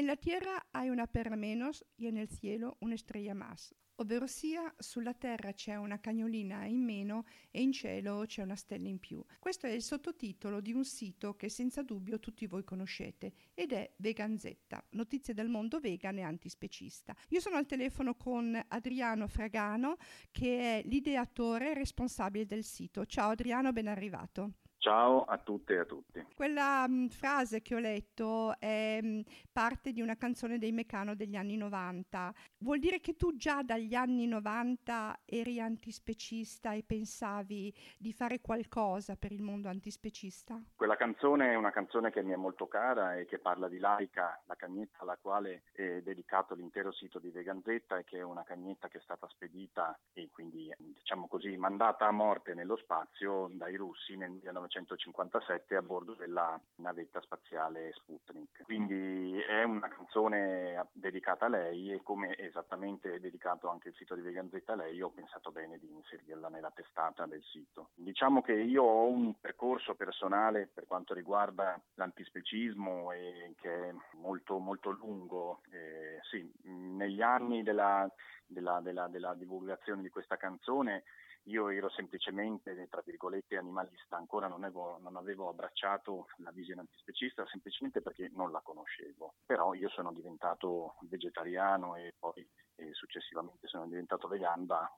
En 0.00 0.06
la 0.06 0.16
tierra 0.16 0.66
hay 0.72 0.88
una 0.88 1.06
perla 1.06 1.36
menos 1.36 1.84
y 1.98 2.06
en 2.06 2.16
el 2.16 2.26
cielo 2.26 2.78
una 2.80 2.94
estrella 2.94 3.34
más. 3.34 3.74
Ovvero 3.96 4.26
sia, 4.26 4.74
sulla 4.78 5.12
terra 5.12 5.52
c'è 5.52 5.76
una 5.76 6.00
cagnolina 6.00 6.64
in 6.64 6.82
meno 6.82 7.26
e 7.50 7.60
in 7.60 7.70
cielo 7.70 8.24
c'è 8.26 8.40
una 8.42 8.56
stella 8.56 8.88
in 8.88 8.98
più. 8.98 9.22
Questo 9.38 9.66
è 9.66 9.72
il 9.72 9.82
sottotitolo 9.82 10.62
di 10.62 10.72
un 10.72 10.86
sito 10.86 11.36
che 11.36 11.50
senza 11.50 11.82
dubbio 11.82 12.18
tutti 12.18 12.46
voi 12.46 12.64
conoscete 12.64 13.34
ed 13.52 13.72
è 13.72 13.92
Veganzetta, 13.98 14.82
notizie 14.92 15.34
del 15.34 15.50
mondo 15.50 15.80
vegan 15.80 16.16
e 16.16 16.22
antispecista. 16.22 17.14
Io 17.28 17.40
sono 17.40 17.56
al 17.56 17.66
telefono 17.66 18.14
con 18.14 18.58
Adriano 18.68 19.28
Fragano 19.28 19.96
che 20.30 20.78
è 20.78 20.82
l'ideatore 20.82 21.74
responsabile 21.74 22.46
del 22.46 22.64
sito. 22.64 23.04
Ciao 23.04 23.32
Adriano, 23.32 23.70
ben 23.74 23.88
arrivato. 23.88 24.54
Ciao 24.80 25.24
a 25.24 25.36
tutte 25.36 25.74
e 25.74 25.78
a 25.80 25.84
tutti. 25.84 26.26
Quella 26.34 26.88
mh, 26.88 27.08
frase 27.08 27.60
che 27.60 27.74
ho 27.74 27.78
letto 27.78 28.58
è 28.58 28.98
mh, 29.02 29.24
parte 29.52 29.92
di 29.92 30.00
una 30.00 30.16
canzone 30.16 30.56
dei 30.56 30.72
Mecano 30.72 31.14
degli 31.14 31.36
anni 31.36 31.58
90. 31.58 32.32
Vuol 32.60 32.78
dire 32.78 32.98
che 33.00 33.14
tu 33.14 33.36
già 33.36 33.62
dagli 33.62 33.94
anni 33.94 34.26
90 34.26 35.20
eri 35.26 35.60
antispecista 35.60 36.72
e 36.72 36.82
pensavi 36.82 37.74
di 37.98 38.14
fare 38.14 38.40
qualcosa 38.40 39.16
per 39.16 39.32
il 39.32 39.42
mondo 39.42 39.68
antispecista? 39.68 40.58
Quella 40.74 40.96
canzone 40.96 41.52
è 41.52 41.56
una 41.56 41.72
canzone 41.72 42.10
che 42.10 42.22
mi 42.22 42.32
è 42.32 42.36
molto 42.36 42.66
cara 42.66 43.18
e 43.18 43.26
che 43.26 43.38
parla 43.38 43.68
di 43.68 43.76
Laika, 43.76 44.40
la 44.46 44.54
cagnetta 44.54 45.00
alla 45.00 45.18
quale 45.20 45.64
è 45.72 46.00
dedicato 46.00 46.54
l'intero 46.54 46.90
sito 46.90 47.18
di 47.18 47.28
Veganzetta 47.28 47.98
e 47.98 48.04
che 48.04 48.16
è 48.16 48.22
una 48.22 48.44
cagnetta 48.44 48.88
che 48.88 48.96
è 48.96 49.02
stata 49.02 49.28
spedita 49.28 49.98
e 50.14 50.30
quindi 50.32 50.72
diciamo 50.78 51.28
così 51.28 51.54
mandata 51.58 52.06
a 52.06 52.12
morte 52.12 52.54
nello 52.54 52.76
spazio 52.76 53.50
dai 53.52 53.76
russi 53.76 54.16
nel 54.16 54.32
19 54.32 54.68
1957 54.70 55.74
a 55.74 55.82
bordo 55.82 56.14
della 56.14 56.58
navetta 56.76 57.20
spaziale 57.20 57.92
Sputnik. 57.94 58.62
Quindi 58.62 59.38
è 59.40 59.64
una 59.64 59.88
canzone 59.88 60.88
dedicata 60.92 61.46
a 61.46 61.48
lei 61.48 61.92
e 61.92 62.02
come 62.02 62.36
esattamente 62.38 63.14
è 63.14 63.18
dedicato 63.18 63.68
anche 63.68 63.88
il 63.88 63.94
sito 63.94 64.14
di 64.14 64.20
Veganzetta 64.20 64.74
a 64.74 64.76
lei, 64.76 65.02
ho 65.02 65.10
pensato 65.10 65.50
bene 65.50 65.78
di 65.78 65.90
inserirla 65.90 66.48
nella 66.48 66.70
testata 66.70 67.26
del 67.26 67.42
sito. 67.42 67.90
Diciamo 67.94 68.42
che 68.42 68.52
io 68.52 68.84
ho 68.84 69.08
un 69.08 69.38
percorso 69.40 69.94
personale 69.94 70.68
per 70.72 70.86
quanto 70.86 71.14
riguarda 71.14 71.80
l'antispecismo 71.94 73.10
e 73.12 73.54
che 73.60 73.88
è 73.88 73.94
molto, 74.12 74.58
molto 74.58 74.90
lungo. 74.90 75.62
Eh, 75.70 76.20
sì, 76.30 76.48
negli 76.62 77.22
anni 77.22 77.62
della, 77.64 78.08
della, 78.46 78.80
della, 78.80 79.08
della 79.08 79.34
divulgazione 79.34 80.02
di 80.02 80.10
questa 80.10 80.36
canzone 80.36 81.02
io 81.44 81.68
ero 81.68 81.88
semplicemente, 81.90 82.86
tra 82.88 83.02
virgolette, 83.04 83.56
animalista, 83.56 84.16
ancora 84.16 84.46
non 84.46 84.64
avevo, 84.64 84.98
non 85.00 85.16
avevo, 85.16 85.48
abbracciato 85.48 86.28
la 86.38 86.50
visione 86.50 86.80
antispecista 86.80 87.46
semplicemente 87.46 88.02
perché 88.02 88.30
non 88.32 88.52
la 88.52 88.60
conoscevo. 88.60 89.34
Però 89.46 89.74
io 89.74 89.88
sono 89.88 90.12
diventato 90.12 90.96
vegetariano 91.02 91.96
e 91.96 92.14
poi 92.18 92.46
e 92.80 92.94
successivamente 92.94 93.68
sono 93.68 93.86
diventato 93.86 94.26
vegano 94.26 94.64
da 94.64 94.90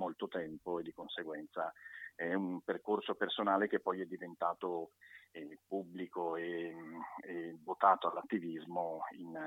molto 0.00 0.28
tempo 0.28 0.78
e 0.78 0.82
di 0.82 0.92
conseguenza 0.94 1.70
è 2.14 2.32
un 2.32 2.62
percorso 2.62 3.14
personale 3.14 3.68
che 3.68 3.80
poi 3.80 4.00
è 4.00 4.06
diventato 4.06 4.92
eh, 5.32 5.58
pubblico 5.66 6.36
e, 6.36 6.74
e, 7.22 7.56
votato 7.62 8.10
all'attivismo 8.10 9.00
in, 9.12 9.38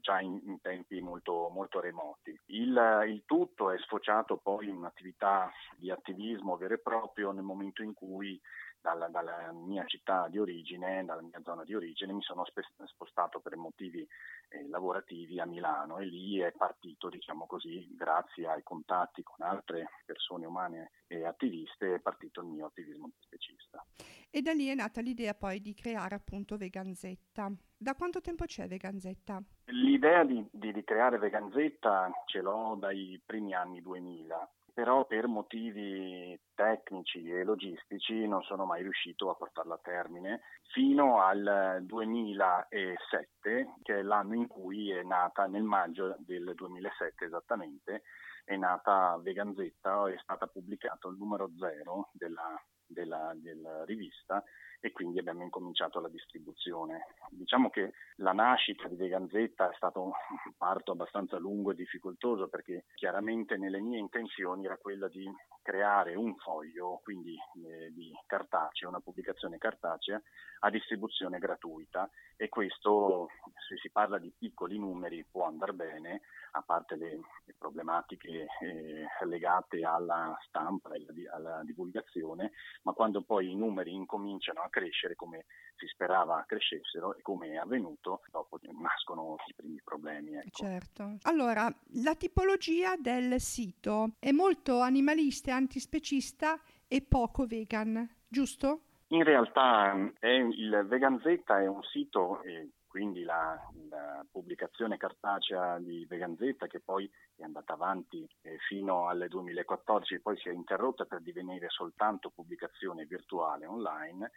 già 0.00 0.20
in, 0.20 0.40
in, 0.44 0.60
tempi 0.60 1.00
molto, 1.00 1.50
molto 1.52 1.80
remoti. 1.80 2.38
Il, 2.46 3.04
il, 3.08 3.22
tutto 3.26 3.70
è 3.70 3.78
sfociato 3.78 4.38
poi 4.38 4.68
in 4.68 4.76
un'attività 4.76 5.50
di 5.76 5.90
attivismo 5.90 6.56
vero 6.56 6.74
e 6.74 6.78
proprio 6.78 7.32
nel 7.32 7.44
momento 7.44 7.82
in 7.82 7.92
cui 7.92 8.40
dalla, 8.84 9.08
dalla, 9.08 9.50
mia 9.52 9.86
città 9.86 10.28
di 10.28 10.38
origine, 10.38 11.06
dalla 11.06 11.22
mia 11.22 11.40
zona 11.42 11.64
di 11.64 11.74
origine, 11.74 12.12
mi 12.12 12.20
sono 12.20 12.44
spostato 12.84 13.40
per 13.40 13.56
motivi 13.56 14.06
eh, 14.50 14.68
lavorativi 14.68 15.40
a 15.40 15.46
Milano 15.46 15.96
e 15.96 16.04
lì 16.04 16.38
è 16.40 16.52
partito, 16.52 17.08
diciamo 17.08 17.46
così, 17.46 17.88
grazie 17.96 18.46
ai 18.46 18.62
contatti 18.62 19.22
con 19.22 19.36
altre 19.38 19.88
persone 20.04 20.44
umane 20.44 20.90
e 21.06 21.24
attiviste, 21.24 21.94
è 21.94 22.00
partito 22.00 22.42
il 22.42 22.48
mio 22.48 22.66
attivismo 22.66 23.10
specista. 23.20 23.82
E 24.28 24.42
da 24.42 24.52
lì 24.52 24.68
è 24.68 24.74
nata 24.74 25.00
l'idea 25.00 25.32
poi 25.32 25.62
di 25.62 25.72
creare 25.72 26.16
appunto 26.16 26.58
Veganzetta. 26.58 27.50
Da 27.74 27.94
quanto 27.94 28.20
tempo 28.20 28.44
c'è 28.44 28.68
Veganzetta? 28.68 29.42
L'idea 29.66 30.24
di, 30.24 30.46
di, 30.50 30.72
di 30.72 30.84
creare 30.84 31.16
Veganzetta 31.16 32.10
ce 32.26 32.42
l'ho 32.42 32.76
dai 32.78 33.18
primi 33.24 33.54
anni 33.54 33.80
2000 33.80 34.50
però 34.74 35.06
per 35.06 35.28
motivi 35.28 36.38
tecnici 36.52 37.30
e 37.30 37.44
logistici 37.44 38.26
non 38.26 38.42
sono 38.42 38.64
mai 38.64 38.82
riuscito 38.82 39.30
a 39.30 39.36
portarla 39.36 39.74
a 39.74 39.80
termine 39.80 40.40
fino 40.72 41.22
al 41.22 41.78
2007, 41.82 43.74
che 43.82 43.98
è 43.98 44.02
l'anno 44.02 44.34
in 44.34 44.48
cui 44.48 44.90
è 44.90 45.04
nata, 45.04 45.46
nel 45.46 45.62
maggio 45.62 46.16
del 46.18 46.52
2007 46.56 47.24
esattamente, 47.24 48.02
è 48.44 48.56
nata 48.56 49.16
Veganzetta, 49.22 50.10
è 50.10 50.18
stata 50.18 50.48
pubblicato 50.48 51.08
il 51.08 51.18
numero 51.18 51.52
zero 51.56 52.10
della, 52.12 52.60
della, 52.84 53.32
della 53.36 53.84
rivista 53.84 54.42
e 54.84 54.92
quindi 54.92 55.18
abbiamo 55.18 55.42
incominciato 55.42 55.98
la 55.98 56.10
distribuzione. 56.10 57.06
Diciamo 57.30 57.70
che 57.70 57.94
la 58.16 58.32
nascita 58.32 58.86
di 58.86 58.96
Veganzetta 58.96 59.70
è 59.70 59.74
stato 59.76 60.02
un 60.02 60.10
parto 60.58 60.92
abbastanza 60.92 61.38
lungo 61.38 61.70
e 61.70 61.74
difficoltoso 61.74 62.48
perché 62.48 62.84
chiaramente 62.92 63.56
nelle 63.56 63.80
mie 63.80 63.98
intenzioni 63.98 64.66
era 64.66 64.76
quella 64.76 65.08
di 65.08 65.26
creare 65.62 66.14
un 66.16 66.36
foglio, 66.36 67.00
quindi 67.02 67.34
eh, 67.66 67.92
di 67.94 68.12
cartaceo, 68.26 68.90
una 68.90 69.00
pubblicazione 69.00 69.56
cartacea 69.56 70.20
a 70.60 70.70
distribuzione 70.70 71.38
gratuita 71.38 72.10
e 72.36 72.50
questo 72.50 73.28
se 73.66 73.78
si 73.78 73.90
parla 73.90 74.18
di 74.18 74.32
piccoli 74.36 74.78
numeri 74.78 75.24
può 75.30 75.46
andare 75.46 75.72
bene, 75.72 76.20
a 76.52 76.62
parte 76.62 76.96
le, 76.96 77.20
le 77.44 77.54
problematiche 77.56 78.46
eh, 78.60 79.06
legate 79.24 79.82
alla 79.82 80.36
stampa 80.46 80.92
e 80.92 81.04
alla, 81.06 81.34
alla 81.34 81.62
divulgazione, 81.64 82.52
ma 82.82 82.92
quando 82.92 83.22
poi 83.22 83.50
i 83.50 83.56
numeri 83.56 83.92
incominciano 83.92 84.60
a 84.60 84.68
crescere 84.74 85.14
come 85.14 85.44
si 85.76 85.86
sperava 85.86 86.44
crescessero 86.46 87.16
e 87.16 87.22
come 87.22 87.52
è 87.52 87.56
avvenuto, 87.56 88.22
dopo 88.30 88.58
nascono 88.80 89.36
i 89.46 89.54
primi 89.54 89.80
problemi. 89.84 90.34
Ecco. 90.34 90.50
Certo. 90.50 91.16
Allora, 91.22 91.72
la 92.02 92.14
tipologia 92.16 92.96
del 92.96 93.40
sito 93.40 94.14
è 94.18 94.32
molto 94.32 94.80
animalista 94.80 95.50
e 95.50 95.54
antispecista 95.54 96.60
e 96.88 97.02
poco 97.02 97.46
vegan, 97.46 98.08
giusto? 98.26 98.80
In 99.08 99.22
realtà 99.22 99.94
è, 100.18 100.26
il 100.26 100.84
Veganzetta 100.88 101.60
è 101.60 101.68
un 101.68 101.82
sito 101.84 102.42
eh, 102.42 102.70
quindi 102.88 103.22
la, 103.22 103.60
la, 103.88 104.24
pubblicazione 104.30 104.96
cartacea 104.96 105.78
di 105.78 106.06
Veganzetta 106.08 106.66
che 106.66 106.80
poi 106.80 107.10
è 107.36 107.42
andata 107.42 107.74
avanti 107.74 108.26
eh, 108.42 108.56
fino 108.68 109.08
al 109.08 109.26
2014 109.28 110.14
e 110.14 110.20
poi 110.20 110.36
si 110.38 110.48
è 110.48 110.52
interrotta 110.52 111.04
per 111.04 111.20
divenire 111.20 111.68
soltanto 111.70 112.30
pubblicazione 112.30 113.04
virtuale 113.04 113.66
online 113.66 114.30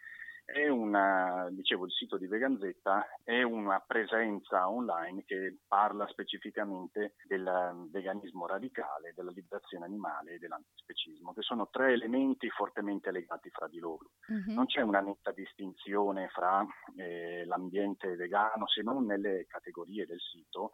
una, 0.70 1.50
dicevo, 1.52 1.86
il 1.86 1.92
sito 1.92 2.18
di 2.18 2.28
Veganzetta 2.28 3.06
è 3.24 3.42
una 3.42 3.84
presenza 3.86 4.70
online 4.70 5.24
che 5.26 5.58
parla 5.68 6.08
specificamente 6.08 7.16
del 7.28 7.88
veganismo 7.92 8.48
radicale, 8.48 9.14
della 9.14 9.32
liberazione 9.32 9.86
animale 9.86 10.34
e 10.34 10.38
dell'antispecismo, 10.40 11.34
che 11.34 11.42
sono 11.42 11.68
tre 11.70 11.94
elementi 11.94 12.50
fortemente 12.50 13.12
legati 13.12 13.50
fra 13.50 13.68
di 13.68 13.80
loro. 13.80 14.12
Uh-huh. 14.28 14.54
Non 14.54 14.66
c'è 14.66 14.82
una 14.82 15.02
netta 15.02 15.32
distinzione 15.32 16.30
fra 16.30 16.66
eh, 16.96 17.46
l'ambiente 17.46 18.16
vegano, 18.16 18.68
se 18.68 18.82
non 18.82 19.06
nelle 19.06 19.46
categorie 19.48 20.06
del 20.06 20.20
sito, 20.20 20.72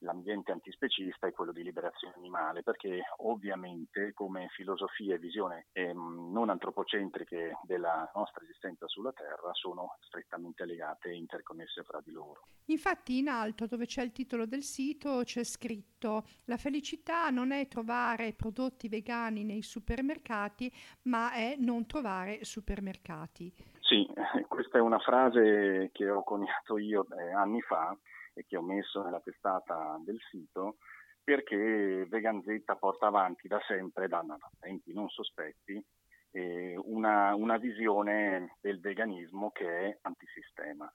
l'ambiente 0.00 0.52
antispecista 0.52 1.26
e 1.26 1.32
quello 1.32 1.52
di 1.52 1.62
liberazione 1.62 2.14
animale, 2.16 2.62
perché 2.62 3.02
ovviamente 3.18 4.12
come 4.12 4.48
filosofia 4.50 5.14
e 5.14 5.18
visione 5.18 5.66
ehm, 5.72 6.30
non 6.32 6.50
antropocentriche 6.50 7.58
della 7.62 8.10
nostra 8.14 8.44
esistenza 8.44 8.86
sulla 8.86 9.12
Terra 9.12 9.52
sono 9.52 9.96
strettamente 10.00 10.64
legate 10.64 11.10
e 11.10 11.16
interconnesse 11.16 11.82
fra 11.82 12.00
di 12.04 12.12
loro. 12.12 12.42
Infatti 12.66 13.18
in 13.18 13.28
alto 13.28 13.66
dove 13.66 13.86
c'è 13.86 14.02
il 14.02 14.12
titolo 14.12 14.44
del 14.46 14.62
sito 14.62 15.22
c'è 15.22 15.44
scritto 15.44 16.24
la 16.44 16.56
felicità 16.56 17.30
non 17.30 17.52
è 17.52 17.68
trovare 17.68 18.32
prodotti 18.32 18.88
vegani 18.88 19.44
nei 19.44 19.62
supermercati, 19.62 20.72
ma 21.02 21.32
è 21.32 21.56
non 21.58 21.86
trovare 21.86 22.44
supermercati. 22.44 23.52
Sì, 23.80 24.06
questa 24.48 24.78
è 24.78 24.80
una 24.80 24.98
frase 24.98 25.90
che 25.92 26.10
ho 26.10 26.22
coniato 26.22 26.78
io 26.78 27.06
eh, 27.16 27.32
anni 27.32 27.60
fa 27.62 27.96
e 28.36 28.44
che 28.46 28.56
ho 28.56 28.62
messo 28.62 29.02
nella 29.02 29.20
testata 29.20 29.98
del 30.04 30.18
sito 30.30 30.76
perché 31.24 32.06
Veganzetta 32.08 32.76
porta 32.76 33.06
avanti 33.06 33.48
da 33.48 33.60
sempre, 33.66 34.06
da, 34.06 34.22
da 34.24 34.38
tempi 34.60 34.92
non 34.92 35.08
sospetti, 35.08 35.82
eh, 36.30 36.78
una, 36.84 37.34
una 37.34 37.56
visione 37.56 38.56
del 38.60 38.78
veganismo 38.78 39.50
che 39.50 39.66
è 39.66 39.98
antisistema 40.02 40.88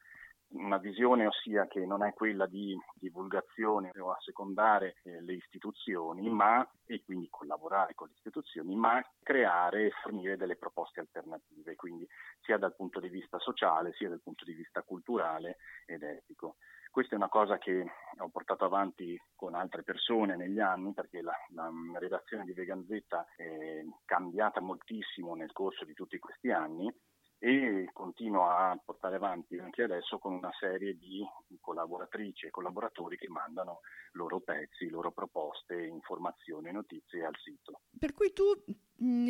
una 0.52 0.78
visione 0.78 1.28
ossia 1.28 1.68
che 1.68 1.86
non 1.86 2.04
è 2.04 2.14
quella 2.14 2.46
di 2.46 2.78
divulgazione 2.94 3.92
o 4.00 4.12
assecondare 4.12 4.96
eh, 5.04 5.22
le 5.22 5.34
istituzioni 5.34 6.30
ma, 6.30 6.68
e 6.86 7.04
quindi 7.04 7.28
collaborare 7.30 7.94
con 7.94 8.08
le 8.08 8.14
istituzioni, 8.16 8.76
ma 8.76 9.02
creare 9.22 9.88
e 9.88 9.92
fornire 10.02 10.38
delle 10.38 10.58
proposte 10.58 11.00
alternative, 11.00 11.76
quindi 11.76 12.08
sia 12.42 12.58
dal 12.58 12.76
punto 12.76 13.00
di 13.00 13.10
vista 13.10 13.40
sociale 13.40 13.94
sia 13.94 14.10
dal 14.10 14.22
punto 14.22 14.44
di 14.44 14.54
vista 14.54 14.82
culturale 14.82 15.58
ed 15.86 16.04
etico. 16.04 16.58
Questa 16.92 17.14
è 17.14 17.18
una 17.18 17.30
cosa 17.30 17.58
che 17.58 17.86
ho 18.18 18.28
portato 18.28 18.66
avanti 18.66 19.18
con 19.34 19.56
altre 19.56 19.82
persone 19.82 20.36
negli 20.36 20.60
anni 20.60 20.92
perché 20.92 21.22
la, 21.22 21.32
la 21.54 21.72
redazione 21.98 22.44
di 22.44 22.52
Veganzetta 22.52 23.26
è 23.38 23.82
cambiata 24.04 24.60
moltissimo 24.60 25.34
nel 25.34 25.54
corso 25.54 25.86
di 25.86 25.94
tutti 25.94 26.20
questi 26.20 26.52
anni 26.52 26.94
e 27.40 27.90
continuo 27.94 28.46
a 28.46 28.78
portare 28.84 29.16
avanti 29.16 29.58
anche 29.58 29.84
adesso 29.84 30.20
con 30.20 30.34
una 30.34 30.52
serie 30.60 30.98
di 30.98 31.26
collaboratrici 31.62 32.48
e 32.48 32.52
collaboratori 32.52 33.16
che 33.16 33.30
mandano 33.30 33.80
loro 34.12 34.42
pezzi, 34.42 34.90
loro 34.90 35.14
proposte, 35.14 35.86
informazioni 35.86 36.68
e 36.68 36.72
notizie 36.74 37.26
al 37.26 37.38
sito. 37.42 37.84
Per 37.98 38.14
cui 38.14 38.34
tu 38.34 38.44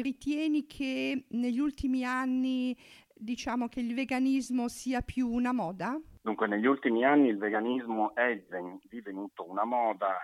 ritieni 0.02 0.66
che 0.66 1.26
negli 1.30 1.60
ultimi 1.60 2.04
anni 2.04 2.76
diciamo 3.14 3.68
che 3.68 3.82
il 3.82 3.94
veganismo 3.94 4.68
sia 4.68 5.02
più 5.02 5.30
una 5.30 5.54
moda? 5.54 5.96
Dunque, 6.22 6.48
negli 6.48 6.68
ultimi 6.68 7.04
anni 7.04 7.30
il 7.30 7.38
veganismo 7.38 8.14
è 8.14 8.44
divenuto 8.84 9.50
una 9.50 9.64
moda 9.64 10.18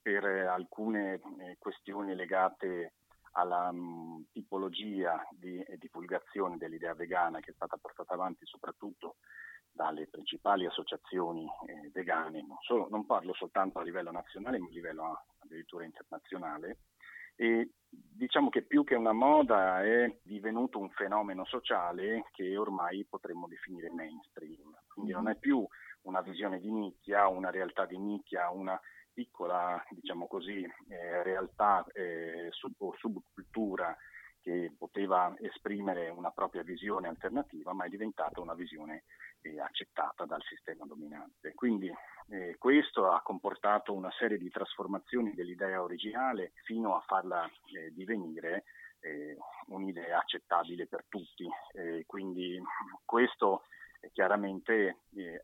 per 0.00 0.24
alcune 0.24 1.20
eh, 1.38 1.56
questioni 1.58 2.14
legate 2.14 2.94
alla 3.32 3.68
um, 3.68 4.24
tipologia 4.32 5.22
di 5.30 5.62
divulgazione 5.76 6.56
dell'idea 6.56 6.94
vegana 6.94 7.40
che 7.40 7.50
è 7.50 7.54
stata 7.54 7.76
portata 7.76 8.14
avanti 8.14 8.46
soprattutto 8.46 9.16
dalle 9.70 10.08
principali 10.08 10.64
associazioni 10.64 11.46
eh, 11.66 11.90
vegane, 11.92 12.40
non, 12.40 12.56
solo, 12.60 12.88
non, 12.88 13.04
parlo 13.04 13.34
soltanto 13.34 13.78
a 13.78 13.82
livello 13.82 14.10
nazionale 14.10 14.58
ma 14.58 14.66
a 14.66 14.70
livello 14.70 15.24
addirittura 15.40 15.84
internazionale. 15.84 16.78
E 17.36 17.70
diciamo 17.88 18.48
che 18.48 18.62
più 18.62 18.82
che 18.82 18.94
una 18.94 19.12
moda 19.12 19.82
è 19.84 20.18
divenuto 20.22 20.78
un 20.78 20.90
fenomeno 20.90 21.44
sociale 21.44 22.24
che 22.32 22.56
ormai 22.56 23.04
potremmo 23.04 23.46
definire 23.46 23.90
mainstream, 23.90 24.74
quindi 24.88 25.12
non 25.12 25.28
è 25.28 25.36
più 25.36 25.66
una 26.02 26.20
visione 26.22 26.58
di 26.58 26.70
nicchia, 26.70 27.28
una 27.28 27.50
realtà 27.50 27.84
di 27.84 27.98
nicchia, 27.98 28.50
una 28.50 28.80
piccola, 29.12 29.82
diciamo 29.90 30.26
così, 30.26 30.62
eh, 30.88 31.22
realtà 31.22 31.84
eh, 31.92 32.48
sub, 32.50 32.74
o 32.78 32.94
subcultura 32.98 33.96
che 34.46 34.72
poteva 34.78 35.34
esprimere 35.40 36.08
una 36.08 36.30
propria 36.30 36.62
visione 36.62 37.08
alternativa, 37.08 37.72
ma 37.72 37.84
è 37.84 37.88
diventata 37.88 38.40
una 38.40 38.54
visione 38.54 39.02
eh, 39.40 39.58
accettata 39.58 40.24
dal 40.24 40.40
sistema 40.42 40.86
dominante. 40.86 41.52
Quindi 41.52 41.92
eh, 42.28 42.54
questo 42.56 43.10
ha 43.10 43.22
comportato 43.22 43.92
una 43.92 44.12
serie 44.16 44.38
di 44.38 44.48
trasformazioni 44.48 45.34
dell'idea 45.34 45.82
originale 45.82 46.52
fino 46.62 46.94
a 46.94 47.02
farla 47.08 47.44
eh, 47.44 47.92
divenire 47.92 48.62
eh, 49.00 49.36
un'idea 49.66 50.18
accettabile 50.18 50.86
per 50.86 51.06
tutti. 51.08 51.48
quindi 52.06 52.62
questo 53.04 53.64
chiaramente 54.12 54.98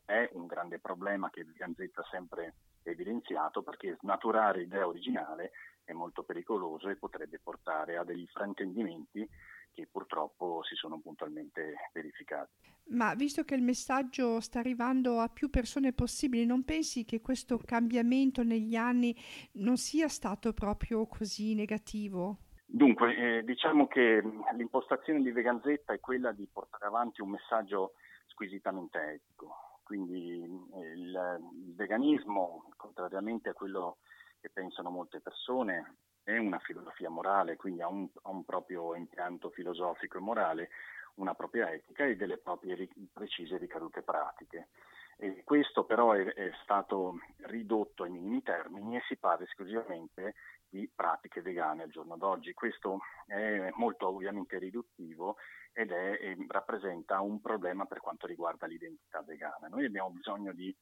è 0.05 0.29
un 0.31 0.45
grande 0.47 0.79
problema 0.79 1.29
che 1.29 1.45
Ganzetta 1.53 2.01
ha 2.01 2.07
sempre 2.09 2.53
evidenziato 2.83 3.63
perché 3.63 3.97
snaturare 3.99 4.59
l'idea 4.59 4.87
originale 4.87 5.51
è 5.83 5.93
molto 5.93 6.23
pericoloso 6.23 6.89
e 6.89 6.95
potrebbe 6.95 7.39
portare 7.41 7.97
a 7.97 8.03
degli 8.03 8.25
fraintendimenti 8.27 9.27
che 9.71 9.87
purtroppo 9.91 10.61
si 10.63 10.75
sono 10.75 10.99
puntualmente 10.99 11.89
verificati. 11.93 12.51
Ma 12.89 13.15
visto 13.15 13.43
che 13.43 13.55
il 13.55 13.63
messaggio 13.63 14.39
sta 14.39 14.59
arrivando 14.59 15.19
a 15.19 15.29
più 15.29 15.49
persone 15.49 15.93
possibili, 15.93 16.45
non 16.45 16.63
pensi 16.63 17.05
che 17.05 17.21
questo 17.21 17.57
cambiamento 17.57 18.43
negli 18.43 18.75
anni 18.75 19.15
non 19.53 19.77
sia 19.77 20.07
stato 20.07 20.53
proprio 20.53 21.07
così 21.07 21.55
negativo? 21.55 22.37
Dunque, 22.65 23.15
eh, 23.15 23.43
diciamo 23.43 23.87
che 23.87 24.21
l'impostazione 24.55 25.21
di 25.21 25.31
Veganzetta 25.31 25.93
è 25.93 25.99
quella 25.99 26.31
di 26.31 26.47
portare 26.51 26.85
avanti 26.85 27.21
un 27.21 27.29
messaggio 27.29 27.93
squisitamente 28.27 28.99
etico 28.99 29.73
quindi 29.83 30.41
eh, 30.41 30.91
il, 30.95 31.39
il 31.67 31.75
veganismo, 31.75 32.71
contrariamente 32.77 33.49
a 33.49 33.53
quello 33.53 33.97
che 34.43 34.49
pensano 34.49 34.89
molte 34.89 35.21
persone, 35.21 35.99
è 36.21 36.35
una 36.35 36.59
filosofia 36.59 37.09
morale, 37.09 37.55
quindi 37.55 37.81
ha 37.81 37.87
un, 37.87 38.09
ha 38.23 38.29
un, 38.29 38.43
proprio 38.43 38.93
impianto 38.93 39.49
filosofico 39.51 40.17
e 40.17 40.21
morale, 40.21 40.69
una 41.15 41.33
propria 41.33 41.71
etica 41.71 42.03
e 42.03 42.17
delle 42.17 42.37
proprie 42.39 42.75
ri, 42.75 42.89
precise 43.11 43.55
ricadute 43.55 44.01
pratiche. 44.01 44.67
E 45.15 45.43
questo 45.45 45.85
però 45.85 46.11
è, 46.11 46.25
è, 46.25 46.51
stato 46.63 47.19
ridotto 47.43 48.03
ai 48.03 48.09
minimi 48.09 48.43
termini 48.43 48.97
e 48.97 49.03
si 49.07 49.15
parla 49.15 49.45
esclusivamente 49.45 50.33
di 50.67 50.91
pratiche 50.93 51.41
vegane 51.41 51.83
al 51.83 51.89
giorno 51.89 52.17
d'oggi. 52.17 52.53
Questo 52.53 52.99
è 53.25 53.69
molto 53.75 54.09
ovviamente 54.09 54.57
riduttivo 54.57 55.37
ed 55.71 55.91
è, 55.91 56.17
e 56.19 56.45
rappresenta 56.49 57.21
un 57.21 57.39
problema 57.39 57.85
per 57.85 58.01
quanto 58.01 58.27
riguarda 58.27 58.67
l'identità 58.67 59.21
vegana. 59.21 59.69
Noi 59.69 59.85
abbiamo 59.85 60.09
bisogno 60.09 60.51
di 60.51 60.75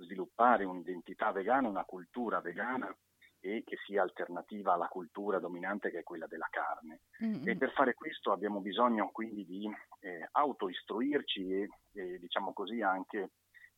sviluppare 0.00 0.64
un'identità 0.64 1.32
vegana, 1.32 1.68
una 1.68 1.84
cultura 1.84 2.40
vegana 2.40 2.94
e 3.40 3.62
che 3.64 3.76
sia 3.86 4.02
alternativa 4.02 4.74
alla 4.74 4.88
cultura 4.88 5.38
dominante 5.38 5.90
che 5.90 6.00
è 6.00 6.02
quella 6.02 6.26
della 6.26 6.48
carne. 6.50 7.00
Mm-hmm. 7.24 7.48
E 7.48 7.56
per 7.56 7.72
fare 7.72 7.94
questo 7.94 8.32
abbiamo 8.32 8.60
bisogno 8.60 9.10
quindi 9.10 9.46
di 9.46 9.70
eh, 10.00 10.28
autoistruirci 10.30 11.52
e, 11.52 11.68
e 11.94 12.18
diciamo 12.18 12.52
così 12.52 12.82
anche 12.82 13.30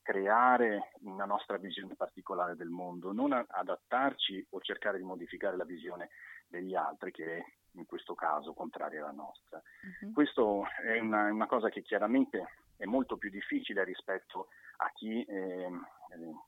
creare 0.03 0.91
una 1.03 1.25
nostra 1.25 1.57
visione 1.59 1.95
particolare 1.95 2.57
del 2.57 2.69
mondo, 2.69 3.13
non 3.13 3.33
adattarci 3.33 4.49
o 4.51 4.61
cercare 4.61 4.99
di 4.99 5.05
modificare 5.05 5.57
la 5.57 5.65
visione 5.65 6.11
degli 6.49 6.75
altri 6.75 7.13
che 7.13 7.37
è 7.37 7.45
in 7.75 7.87
questo 7.87 8.15
caso 8.15 8.53
contraria 8.53 9.01
alla 9.01 9.13
nostra. 9.13 9.63
Uh-huh. 10.03 10.13
Questo 10.13 10.65
è 10.83 10.99
una, 10.99 11.31
una, 11.31 11.47
cosa 11.47 11.71
che 11.71 11.83
chiaramente 11.83 12.49
è 12.77 12.85
molto 12.85 13.17
più 13.17 13.31
difficile 13.31 13.85
rispetto 13.85 14.49
a 14.79 14.91
chi 14.93 15.25
eh, 15.25 15.71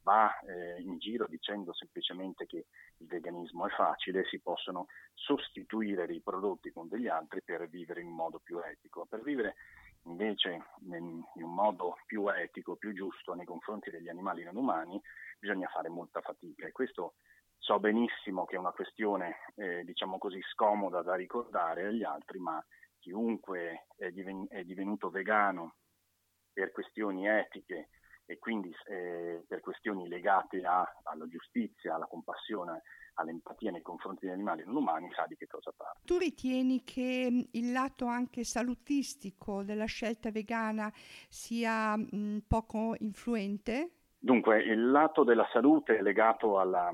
va 0.02 0.38
eh, 0.40 0.80
in 0.80 0.98
giro 0.98 1.26
dicendo 1.26 1.72
semplicemente 1.72 2.46
che 2.46 2.66
il 2.98 3.06
veganismo 3.06 3.66
è 3.66 3.70
facile 3.70 4.24
si 4.26 4.40
possono 4.40 4.86
sostituire 5.14 6.06
dei 6.06 6.20
prodotti 6.20 6.70
con 6.70 6.88
degli 6.88 7.08
altri 7.08 7.42
per 7.42 7.68
vivere 7.68 8.00
in 8.00 8.10
modo 8.10 8.40
più 8.40 8.58
etico. 8.58 9.06
Per 9.06 9.22
vivere 9.22 9.54
invece 10.04 10.64
in 10.82 11.24
un 11.34 11.54
modo 11.54 11.96
più 12.06 12.28
etico, 12.28 12.76
più 12.76 12.92
giusto 12.92 13.34
nei 13.34 13.46
confronti 13.46 13.90
degli 13.90 14.08
animali 14.08 14.44
non 14.44 14.56
umani, 14.56 15.00
bisogna 15.38 15.68
fare 15.68 15.88
molta 15.88 16.20
fatica 16.20 16.66
e 16.66 16.72
questo 16.72 17.14
so 17.58 17.80
benissimo 17.80 18.44
che 18.44 18.56
è 18.56 18.58
una 18.58 18.72
questione, 18.72 19.36
eh, 19.56 19.84
diciamo 19.84 20.18
così, 20.18 20.40
scomoda 20.52 21.00
da 21.02 21.14
ricordare 21.14 21.86
agli 21.86 22.02
altri, 22.02 22.38
ma 22.38 22.62
chiunque 22.98 23.86
è, 23.96 24.10
diven- 24.10 24.46
è 24.50 24.64
divenuto 24.64 25.08
vegano 25.08 25.76
per 26.52 26.72
questioni 26.72 27.26
etiche 27.26 27.88
e 28.26 28.38
quindi 28.38 28.74
eh, 28.88 29.44
per 29.46 29.60
questioni 29.60 30.08
legate 30.08 30.62
a, 30.62 30.84
alla 31.04 31.26
giustizia, 31.28 31.94
alla 31.94 32.06
compassione, 32.06 32.82
all'empatia 33.14 33.70
nei 33.70 33.82
confronti 33.82 34.24
degli 34.24 34.34
animali 34.34 34.64
non 34.64 34.76
umani 34.76 35.10
sa 35.14 35.26
di 35.26 35.36
che 35.36 35.46
cosa 35.46 35.72
parla. 35.76 36.00
Tu 36.04 36.16
ritieni 36.16 36.82
che 36.84 37.48
il 37.50 37.72
lato 37.72 38.06
anche 38.06 38.44
salutistico 38.44 39.62
della 39.62 39.84
scelta 39.84 40.30
vegana 40.30 40.90
sia 41.28 41.96
mh, 41.96 42.44
poco 42.48 42.94
influente? 42.98 43.90
Dunque, 44.18 44.62
il 44.62 44.90
lato 44.90 45.22
della 45.22 45.46
salute 45.52 45.98
è 45.98 46.02
legato 46.02 46.58
alla, 46.58 46.90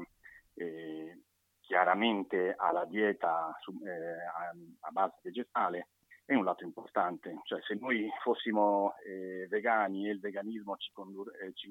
eh, 0.54 1.20
chiaramente 1.60 2.54
alla 2.56 2.84
dieta 2.84 3.56
su, 3.60 3.72
eh, 3.84 3.90
a, 3.90 4.52
a, 4.80 4.90
base 4.90 5.20
vegetale 5.22 5.88
è 6.30 6.36
un 6.36 6.44
lato 6.44 6.62
importante, 6.62 7.40
cioè 7.42 7.60
se 7.62 7.74
noi 7.74 8.08
fossimo 8.22 8.94
eh, 9.04 9.48
vegani 9.48 10.06
e 10.06 10.12
il 10.12 10.20
veganismo 10.20 10.76
ci, 10.76 10.92
condu- 10.92 11.28
eh, 11.42 11.52
ci, 11.54 11.68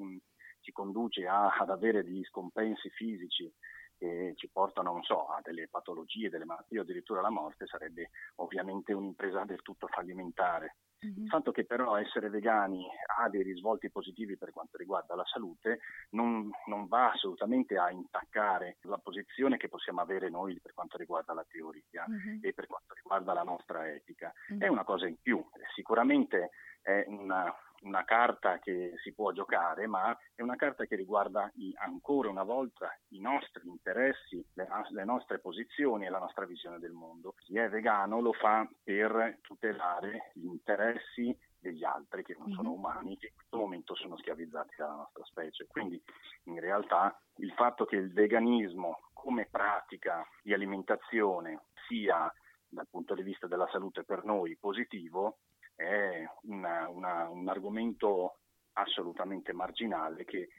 ci 0.59 0.73
conduce 0.73 1.25
a, 1.25 1.55
ad 1.57 1.69
avere 1.69 2.03
degli 2.03 2.25
scompensi 2.25 2.89
fisici 2.89 3.49
che 3.97 4.33
ci 4.35 4.49
portano, 4.49 4.91
non 4.91 5.03
so, 5.03 5.27
a 5.27 5.39
delle 5.41 5.69
patologie, 5.69 6.29
delle 6.29 6.43
malattie 6.43 6.79
o 6.79 6.81
addirittura 6.81 7.19
alla 7.19 7.29
morte, 7.29 7.67
sarebbe 7.67 8.09
ovviamente 8.35 8.91
un'impresa 8.91 9.45
del 9.45 9.61
tutto 9.61 9.87
fallimentare. 9.87 10.75
Il 11.01 11.27
fatto 11.29 11.51
che 11.51 11.65
però 11.65 11.95
essere 11.95 12.29
vegani 12.29 12.85
ha 13.17 13.29
dei 13.29 13.41
risvolti 13.41 13.89
positivi 13.89 14.37
per 14.37 14.51
quanto 14.51 14.77
riguarda 14.77 15.15
la 15.15 15.23
salute 15.25 15.79
non, 16.11 16.49
non, 16.65 16.87
va 16.87 17.11
assolutamente 17.11 17.77
a 17.77 17.89
intaccare 17.89 18.77
la 18.81 18.97
posizione 18.97 19.57
che 19.57 19.69
possiamo 19.69 20.01
avere 20.01 20.29
noi 20.29 20.59
per 20.59 20.73
quanto 20.73 20.97
riguarda 20.97 21.33
la 21.33 21.45
teoria 21.47 22.05
mm-hmm. 22.09 22.39
e 22.41 22.53
per 22.53 22.67
quanto 22.67 22.93
riguarda 22.95 23.33
la 23.33 23.43
nostra 23.43 23.89
etica. 23.89 24.33
Mm-hmm. 24.51 24.61
È 24.61 24.67
una 24.67 24.83
cosa 24.83 25.07
in 25.07 25.15
più, 25.21 25.41
sicuramente 25.73 26.49
è 26.81 27.05
una, 27.07 27.53
una 27.81 28.03
carta 28.03 28.59
che 28.59 28.93
si 29.01 29.13
può 29.13 29.31
giocare, 29.31 29.87
ma 29.87 30.17
è 30.35 30.41
una 30.41 30.55
carta 30.55 30.85
che 30.85 30.95
riguarda 30.95 31.49
i, 31.55 31.73
ancora 31.77 32.29
una 32.29 32.43
volta 32.43 32.89
i 33.09 33.19
nostri 33.19 33.67
interessi, 33.67 34.43
le, 34.53 34.67
le, 34.89 35.03
nostre 35.03 35.39
posizioni 35.39 36.05
e 36.05 36.09
la 36.09 36.19
nostra 36.19 36.45
visione 36.45 36.79
del 36.79 36.91
mondo. 36.91 37.33
Chi 37.37 37.57
è 37.57 37.69
vegano 37.69 38.19
lo 38.21 38.33
fa 38.33 38.67
per 38.83 39.39
tutelare 39.41 40.31
gli 40.33 40.45
interessi 40.45 41.35
degli 41.59 41.83
altri 41.83 42.23
che 42.23 42.35
non 42.37 42.51
sono 42.51 42.69
mhm. 42.69 42.75
umani, 42.75 43.17
che 43.17 43.27
in 43.27 43.35
questo 43.35 43.57
momento 43.57 43.95
sono 43.95 44.17
schiavizzati 44.17 44.75
dalla 44.77 44.95
nostra 44.95 45.23
specie. 45.25 45.67
Quindi 45.67 46.01
in 46.43 46.59
realtà 46.59 47.19
il 47.35 47.51
fatto 47.53 47.85
che 47.85 47.95
il 47.95 48.11
veganismo 48.11 49.09
come 49.13 49.47
pratica 49.49 50.25
di 50.41 50.53
alimentazione 50.53 51.65
sia 51.87 52.31
dal 52.69 52.87
punto 52.89 53.15
di 53.15 53.23
vista 53.23 53.47
della 53.47 53.67
salute 53.71 54.03
per 54.03 54.23
noi 54.23 54.55
positivo 54.57 55.39
è 55.79 56.29
una, 56.41 56.89
una, 56.89 57.29
un 57.29 57.47
argomento 57.47 58.39
assolutamente 58.73 59.53
marginale 59.53 60.25
che 60.25 60.49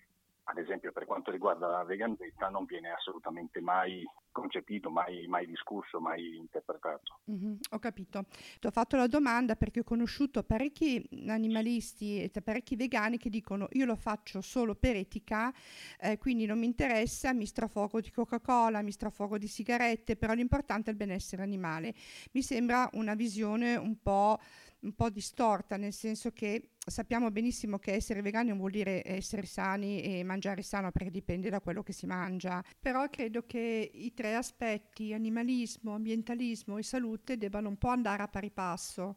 ad 0.44 0.58
esempio 0.58 0.90
per 0.90 1.04
quanto 1.04 1.30
riguarda 1.30 1.68
la 1.68 1.84
veganzetta, 1.84 2.48
non 2.48 2.64
viene 2.64 2.90
assolutamente 2.90 3.60
mai 3.60 4.04
concepito, 4.32 4.90
mai, 4.90 5.26
mai 5.28 5.46
discusso, 5.46 6.00
mai 6.00 6.36
interpretato. 6.36 7.20
Mm-hmm, 7.30 7.54
ho 7.70 7.78
capito. 7.78 8.24
Ti 8.58 8.66
ho 8.66 8.70
fatto 8.70 8.96
la 8.96 9.06
domanda 9.06 9.54
perché 9.54 9.80
ho 9.80 9.84
conosciuto 9.84 10.42
parecchi 10.42 11.06
animalisti 11.28 12.22
e 12.22 12.42
parecchi 12.42 12.74
vegani 12.74 13.16
che 13.18 13.28
dicono 13.28 13.68
io 13.72 13.84
lo 13.84 13.96
faccio 13.96 14.40
solo 14.40 14.74
per 14.74 14.96
etica, 14.96 15.52
eh, 16.00 16.18
quindi 16.18 16.46
non 16.46 16.58
mi 16.58 16.66
interessa, 16.66 17.32
mi 17.32 17.46
strafogo 17.46 18.00
di 18.00 18.10
Coca-Cola, 18.10 18.82
mi 18.82 18.92
strafogo 18.92 19.38
di 19.38 19.46
sigarette, 19.46 20.16
però 20.16 20.32
l'importante 20.32 20.90
è 20.90 20.92
il 20.92 20.98
benessere 20.98 21.42
animale. 21.42 21.94
Mi 22.32 22.42
sembra 22.42 22.88
una 22.94 23.14
visione 23.14 23.76
un 23.76 24.00
po' 24.02 24.38
un 24.80 24.94
po' 24.94 25.10
distorta, 25.10 25.76
nel 25.76 25.92
senso 25.92 26.30
che 26.30 26.70
sappiamo 26.78 27.30
benissimo 27.30 27.78
che 27.78 27.92
essere 27.92 28.22
vegani 28.22 28.48
non 28.48 28.58
vuol 28.58 28.70
dire 28.70 29.02
essere 29.04 29.46
sani 29.46 30.02
e 30.02 30.24
mangiare 30.24 30.62
sano 30.62 30.90
perché 30.90 31.10
dipende 31.10 31.50
da 31.50 31.60
quello 31.60 31.82
che 31.82 31.92
si 31.92 32.06
mangia, 32.06 32.62
però 32.78 33.08
credo 33.08 33.44
che 33.46 33.90
i 33.92 34.14
tre 34.14 34.34
aspetti, 34.34 35.12
animalismo, 35.12 35.94
ambientalismo 35.94 36.78
e 36.78 36.82
salute, 36.82 37.36
debbano 37.36 37.68
un 37.68 37.76
po' 37.76 37.88
andare 37.88 38.22
a 38.22 38.28
pari 38.28 38.50
passo. 38.50 39.16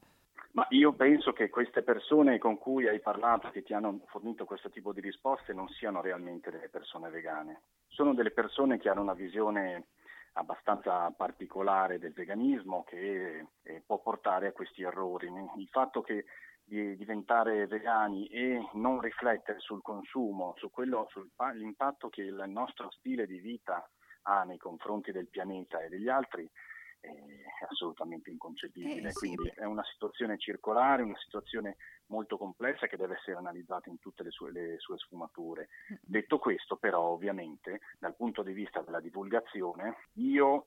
Ma 0.51 0.67
io 0.69 0.93
penso 0.93 1.33
che 1.33 1.49
queste 1.49 1.81
persone 1.81 2.37
con 2.37 2.59
cui 2.59 2.87
hai 2.87 2.99
parlato, 2.99 3.49
che 3.49 3.63
ti 3.63 3.73
hanno 3.73 4.01
fornito 4.05 4.45
questo 4.45 4.69
tipo 4.69 4.93
di 4.93 5.01
risposte, 5.01 5.51
non 5.51 5.67
siano 5.69 5.99
realmente 5.99 6.51
delle 6.51 6.69
persone 6.69 7.09
vegane. 7.09 7.61
Sono 7.87 8.13
delle 8.13 8.29
persone 8.29 8.77
che 8.77 8.87
hanno 8.87 9.01
una 9.01 9.15
visione 9.15 9.87
abbastanza 10.33 11.11
particolare 11.11 11.99
del 11.99 12.13
veganismo 12.13 12.83
che 12.83 13.47
eh, 13.61 13.83
può 13.85 13.99
portare 13.99 14.47
a 14.47 14.51
questi 14.51 14.83
errori. 14.83 15.27
Il 15.57 15.67
fatto 15.69 16.01
che 16.01 16.25
di 16.65 16.95
diventare 16.95 17.67
vegani 17.67 18.27
e 18.27 18.69
non 18.73 19.01
riflettere 19.01 19.59
sul 19.59 19.81
consumo, 19.81 20.53
su 20.57 20.69
quello, 20.71 21.07
sull'impatto 21.09 22.09
che 22.09 22.21
il 22.21 22.43
nostro 22.47 22.89
stile 22.91 23.27
di 23.27 23.39
vita 23.39 23.87
ha 24.23 24.43
nei 24.43 24.57
confronti 24.57 25.11
del 25.11 25.27
pianeta 25.27 25.81
e 25.81 25.89
degli 25.89 26.07
altri 26.07 26.49
è 27.03 27.65
assolutamente 27.69 28.29
inconcepibile. 28.29 29.09
Eh, 29.09 29.13
Quindi 29.13 29.51
è 29.55 29.65
una 29.65 29.83
situazione 29.83 30.37
circolare, 30.37 31.03
una 31.03 31.17
situazione 31.17 31.75
molto 32.07 32.37
complessa 32.37 32.87
che 32.87 32.97
deve 32.97 33.15
essere 33.15 33.35
analizzata 33.35 33.89
in 33.89 33.99
tutte 33.99 34.23
le 34.23 34.31
sue, 34.31 34.51
le 34.51 34.79
sue 34.79 34.97
sfumature. 34.97 35.67
Detto 36.01 36.39
questo, 36.39 36.77
però, 36.77 37.01
ovviamente, 37.01 37.81
dal 37.99 38.15
punto 38.15 38.41
di 38.41 38.53
vista 38.53 38.81
della 38.81 39.01
divulgazione, 39.01 40.07
io 40.13 40.65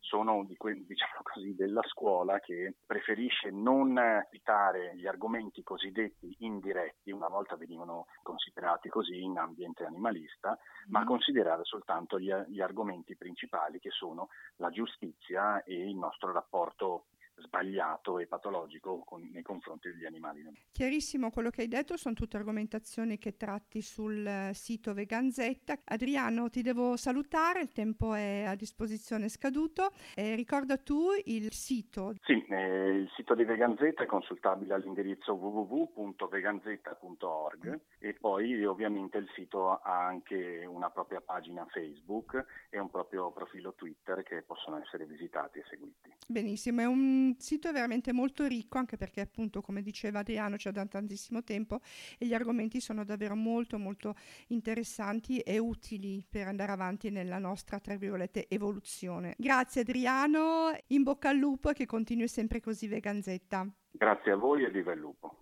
sono 0.00 0.44
di 0.44 0.56
que- 0.56 0.74
diciamo 0.86 1.20
così, 1.22 1.54
della 1.54 1.82
scuola 1.84 2.38
che 2.40 2.76
preferisce 2.84 3.50
non 3.50 3.98
citare 4.30 4.96
gli 4.96 5.06
argomenti 5.06 5.62
cosiddetti 5.62 6.36
indiretti, 6.40 7.10
una 7.10 7.28
volta 7.28 7.56
venivano 7.56 8.06
considerati 8.22 8.88
così 8.88 9.22
in 9.22 9.38
ambiente 9.38 9.84
animalista, 9.84 10.50
mm. 10.50 10.90
ma 10.90 11.04
considerare 11.04 11.64
soltanto 11.64 12.18
gli, 12.18 12.32
gli 12.48 12.60
argomenti 12.60 13.16
principali 13.16 13.78
che 13.78 13.90
sono 13.90 14.28
la 14.56 14.70
giustizia 14.70 15.62
e 15.62 15.88
il 15.88 15.96
nostro 15.96 16.32
rapporto 16.32 17.06
sbagliato 17.40 18.18
e 18.18 18.26
patologico 18.26 19.02
con, 19.04 19.28
nei 19.32 19.42
confronti 19.42 19.90
degli 19.90 20.04
animali. 20.04 20.44
Chiarissimo 20.72 21.30
quello 21.30 21.50
che 21.50 21.62
hai 21.62 21.68
detto, 21.68 21.96
sono 21.96 22.14
tutte 22.14 22.36
argomentazioni 22.36 23.18
che 23.18 23.36
tratti 23.36 23.82
sul 23.82 24.26
eh, 24.26 24.50
sito 24.54 24.94
Veganzetta. 24.94 25.78
Adriano, 25.84 26.50
ti 26.50 26.62
devo 26.62 26.96
salutare, 26.96 27.60
il 27.60 27.72
tempo 27.72 28.14
è 28.14 28.44
a 28.46 28.54
disposizione 28.54 29.28
scaduto. 29.28 29.92
Eh, 30.14 30.34
ricorda 30.34 30.76
tu 30.76 31.08
il 31.24 31.52
sito. 31.52 32.14
Sì, 32.22 32.44
eh, 32.48 32.90
il 32.90 33.10
sito 33.14 33.34
di 33.34 33.44
Veganzetta 33.44 34.02
è 34.02 34.06
consultabile 34.06 34.74
all'indirizzo 34.74 35.34
www.veganzetta.org 35.34 37.68
mm. 37.68 37.74
e 37.98 38.14
poi 38.14 38.64
ovviamente 38.64 39.18
il 39.18 39.28
sito 39.34 39.70
ha 39.70 40.06
anche 40.06 40.64
una 40.66 40.90
propria 40.90 41.20
pagina 41.20 41.66
Facebook 41.70 42.66
e 42.70 42.78
un 42.78 42.90
proprio 42.90 43.30
profilo 43.30 43.74
Twitter 43.74 44.22
che 44.22 44.42
possono 44.42 44.78
essere 44.78 45.04
visitati 45.06 45.58
e 45.58 45.64
seguiti. 45.68 46.14
Benissimo, 46.26 46.80
è 46.80 46.86
un 46.86 47.27
sito 47.38 47.68
è 47.68 47.72
veramente 47.72 48.12
molto 48.12 48.46
ricco 48.46 48.78
anche 48.78 48.96
perché 48.96 49.20
appunto 49.20 49.60
come 49.60 49.82
diceva 49.82 50.20
Adriano 50.20 50.56
c'è 50.56 50.70
da 50.70 50.86
tantissimo 50.86 51.42
tempo 51.44 51.80
e 52.18 52.26
gli 52.26 52.34
argomenti 52.34 52.80
sono 52.80 53.04
davvero 53.04 53.34
molto 53.34 53.78
molto 53.78 54.14
interessanti 54.48 55.40
e 55.40 55.58
utili 55.58 56.24
per 56.28 56.46
andare 56.46 56.72
avanti 56.72 57.10
nella 57.10 57.38
nostra 57.38 57.78
tra 57.78 57.96
virgolette 57.96 58.48
evoluzione. 58.48 59.34
Grazie 59.36 59.82
Adriano, 59.82 60.70
in 60.88 61.02
bocca 61.02 61.28
al 61.28 61.36
lupo 61.36 61.70
e 61.70 61.74
che 61.74 61.86
continui 61.86 62.28
sempre 62.28 62.60
così 62.60 62.88
veganzetta. 62.88 63.66
Grazie 63.90 64.32
a 64.32 64.36
voi 64.36 64.64
e 64.64 64.70
viva 64.70 64.92
il 64.92 65.00
lupo. 65.00 65.36